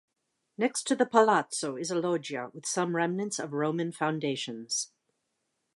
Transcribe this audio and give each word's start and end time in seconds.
Next 0.57 0.87
to 0.87 0.95
the 0.95 1.05
Palazzo 1.05 1.75
is 1.75 1.91
a 1.91 1.95
loggia 1.95 2.49
with 2.55 2.65
some 2.65 2.95
remnants 2.95 3.37
of 3.37 3.53
Roman 3.53 3.91
foundations. 3.91 4.91